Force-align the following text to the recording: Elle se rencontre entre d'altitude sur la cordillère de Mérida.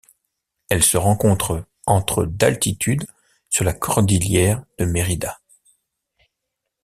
Elle 0.69 0.83
se 0.83 0.97
rencontre 0.97 1.63
entre 1.85 2.25
d'altitude 2.25 3.05
sur 3.51 3.63
la 3.63 3.73
cordillère 3.73 4.65
de 4.79 4.85
Mérida. 4.85 5.39